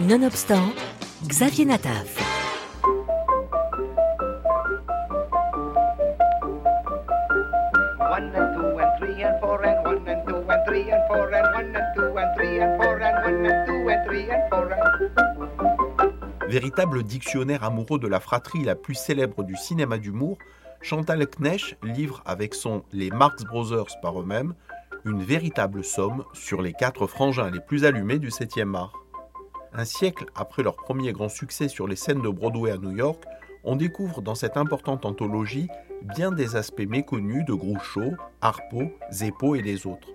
[0.00, 0.72] Nonobstant,
[1.28, 2.18] Xavier Nataf.
[16.48, 20.38] Véritable dictionnaire amoureux de la fratrie la plus célèbre du cinéma d'humour,
[20.82, 24.54] Chantal Knesch livre avec son Les Marx Brothers par eux-mêmes
[25.04, 29.03] une véritable somme sur les quatre frangins les plus allumés du 7e art.
[29.76, 33.24] Un siècle après leur premier grand succès sur les scènes de Broadway à New York,
[33.64, 35.68] on découvre dans cette importante anthologie
[36.16, 40.08] bien des aspects méconnus de Groucho, Harpo, Zeppo et les autres.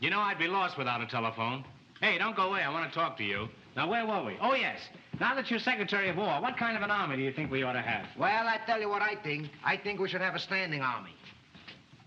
[0.00, 1.64] You know, I'd be lost without a telephone.
[2.00, 2.62] Hey, don't go away.
[2.62, 3.48] I want to talk to you.
[3.76, 4.36] Now, where were we?
[4.40, 4.78] Oh, yes.
[5.18, 7.64] Now that you're Secretary of War, what kind of an army do you think we
[7.64, 8.06] ought to have?
[8.16, 9.50] Well, I tell you what I think.
[9.64, 11.14] I think we should have a standing army.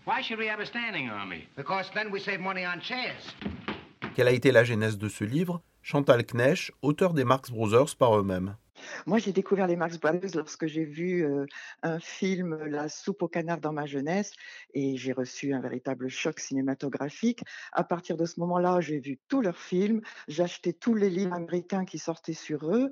[0.06, 1.48] Why should we have a standing army?
[1.56, 3.34] Because then we save money on chairs.
[4.14, 5.62] Quelle a été la genèse de ce livre?
[5.82, 8.54] Chantal Knesch, auteur des Marx Brothers par eux-mêmes.
[9.06, 11.46] Moi, j'ai découvert les Marx Brothers lorsque j'ai vu euh,
[11.82, 14.32] un film, La soupe au canard dans ma jeunesse,
[14.74, 17.40] et j'ai reçu un véritable choc cinématographique.
[17.72, 20.00] À partir de ce moment-là, j'ai vu tous leurs films,
[20.38, 22.90] acheté tous les livres américains qui sortaient sur eux,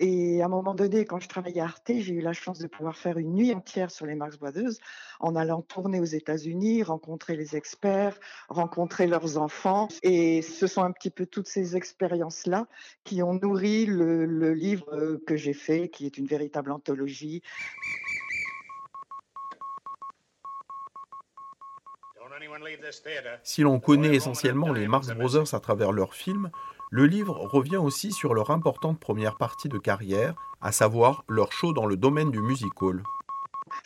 [0.00, 2.66] et à un moment donné, quand je travaillais à Arte, j'ai eu la chance de
[2.66, 4.72] pouvoir faire une nuit entière sur les Marx Brothers,
[5.20, 10.92] en allant tourner aux États-Unis, rencontrer les experts, rencontrer leurs enfants, et ce sont un
[10.92, 12.66] petit peu toutes ces expériences-là
[13.04, 17.42] qui ont nourri le, le livre euh, j'ai fait, qui est une véritable anthologie.
[23.42, 26.50] Si l'on connaît essentiellement les Marx Brothers à travers leurs films,
[26.90, 31.72] le livre revient aussi sur leur importante première partie de carrière, à savoir leur show
[31.72, 33.02] dans le domaine du music hall.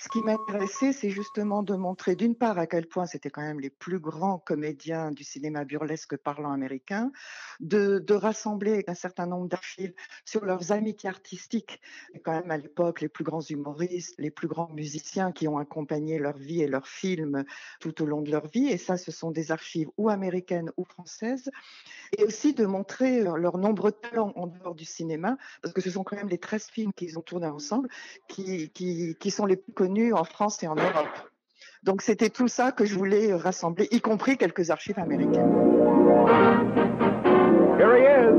[0.00, 3.58] Ce qui m'intéressait, c'est justement de montrer d'une part à quel point c'était quand même
[3.58, 7.10] les plus grands comédiens du cinéma burlesque parlant américain,
[7.58, 9.92] de, rassembler un certain nombre d'archives
[10.24, 11.80] sur leurs amitiés artistiques,
[12.22, 16.20] quand même à l'époque les plus grands humoristes, les plus grands musiciens qui ont accompagné
[16.20, 17.44] leur vie et leurs films
[17.80, 18.68] tout au long de leur vie.
[18.68, 21.50] Et ça, ce sont des archives ou américaines ou françaises.
[22.16, 26.04] Et aussi de montrer leurs nombreux talents en dehors du cinéma, parce que ce sont
[26.04, 27.88] quand même les 13 films qu'ils ont tournés ensemble
[28.28, 31.08] qui sont les plus connus en France et en Europe.
[31.82, 35.54] Donc c'était tout ça que je voulais rassembler, y compris quelques archives américaines.
[37.78, 38.32] Here he is.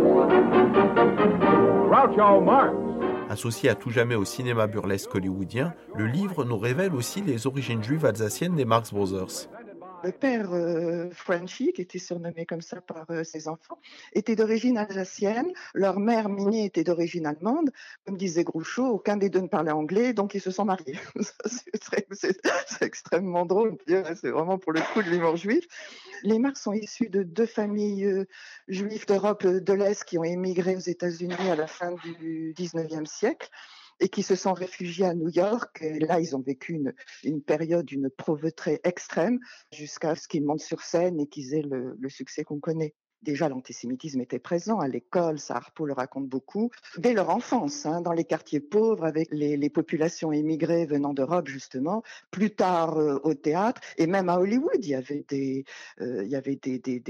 [1.89, 2.75] Groucho Marx.
[3.29, 7.83] Associé à tout jamais au cinéma burlesque hollywoodien, le livre nous révèle aussi les origines
[7.83, 9.47] juives alsaciennes des Marx Brothers.
[10.03, 13.79] Le père euh, Frenchy, qui était surnommé comme ça par euh, ses enfants,
[14.13, 15.51] était d'origine alsacienne.
[15.73, 17.71] Leur mère, Minnie, était d'origine allemande.
[18.05, 20.97] Comme disait Groucho, aucun des deux ne parlait anglais, donc ils se sont mariés.
[21.81, 23.77] C'est extrêmement drôle.
[23.87, 25.65] C'est vraiment pour le coup de l'humour juif.
[26.23, 28.25] Les Marx sont issus de deux familles euh,
[28.67, 33.49] juives d'Europe de l'Est qui ont émigré aux États-Unis à la fin du 19e siècle
[33.99, 35.81] et qui se sont réfugiés à New York.
[35.81, 36.93] Et là, ils ont vécu une,
[37.23, 39.39] une période d'une pauvreté extrême
[39.71, 42.95] jusqu'à ce qu'ils montent sur scène et qu'ils aient le, le succès qu'on connaît.
[43.21, 48.11] Déjà, l'antisémitisme était présent à l'école, ça le raconte beaucoup, dès leur enfance, hein, dans
[48.11, 53.81] les quartiers pauvres, avec les, populations émigrées venant d'Europe, justement, plus tard euh, au théâtre,
[53.97, 55.65] et même à Hollywood, il y avait des,
[56.01, 56.25] euh,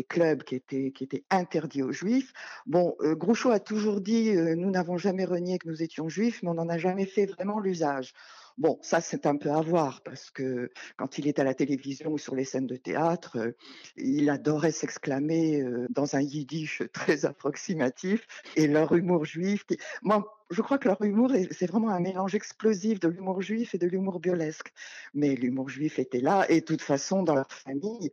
[0.08, 2.34] clubs qui étaient, interdits aux juifs.
[2.66, 6.50] Bon, euh, Groucho a toujours dit, nous n'avons jamais renié que nous étions juifs, mais
[6.50, 8.14] on n'en a jamais fait vraiment l'usage.
[8.58, 12.12] Bon, ça c'est un peu à voir parce que quand il est à la télévision
[12.12, 13.52] ou sur les scènes de théâtre, euh,
[13.96, 19.64] il adorait s'exclamer euh, dans un yiddish très approximatif et leur humour juif.
[20.02, 23.74] Moi, je crois que leur humour, est- c'est vraiment un mélange explosif de l'humour juif
[23.76, 24.74] et de l'humour burlesque.
[25.14, 28.12] Mais l'humour juif était là et de toute façon, dans leur famille,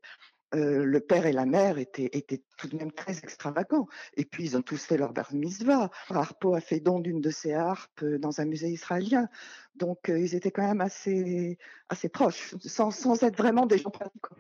[0.54, 2.10] euh, le père et la mère étaient,
[2.56, 3.88] tout de même très extravagants.
[4.16, 5.90] Et puis, ils ont tous fait leur bar mitzvah.
[6.08, 9.28] Harpo a fait don d'une de ses harpes euh, dans un musée israélien.
[9.74, 11.58] Donc, euh, ils étaient quand même assez,
[11.88, 14.36] assez proches, sans, sans être vraiment des gens pratiquants.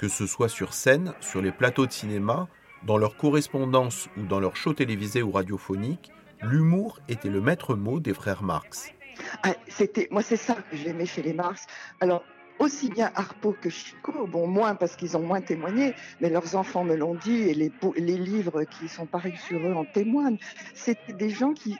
[0.00, 2.48] Que ce soit sur scène, sur les plateaux de cinéma,
[2.84, 6.10] dans leur correspondance ou dans leurs shows télévisés ou radiophoniques,
[6.42, 8.92] l'humour était le maître mot des frères Marx.
[9.46, 11.66] Ah, c'était, moi, c'est ça que j'aimais chez les Marx.
[12.00, 12.24] Alors,
[12.58, 16.82] aussi bien Harpo que Chico, bon, moins parce qu'ils ont moins témoigné, mais leurs enfants
[16.82, 17.70] me l'ont dit et les,
[18.16, 20.38] livres qui sont parus sur eux en témoignent.
[20.74, 21.76] C'était des gens qui,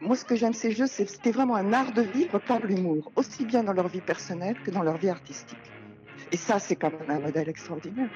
[0.00, 3.44] moi, ce que j'aime ces jeux, c'était vraiment un art de vivre par l'humour, aussi
[3.44, 5.58] bien dans leur vie personnelle que dans leur vie artistique.
[6.32, 8.08] Et ça, c'est quand même un modèle extraordinaire.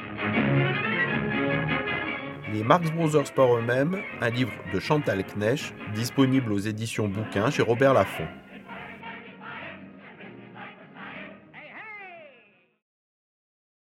[2.55, 7.62] Les Marx Brothers par eux-mêmes, un livre de Chantal Knesch, disponible aux éditions Bouquins chez
[7.62, 8.29] Robert Laffont.